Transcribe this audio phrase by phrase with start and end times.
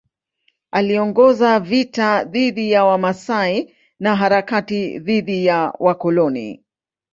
[0.71, 6.63] Aliongoza vita dhidi ya Wamasai na harakati dhidi ya wakoloni.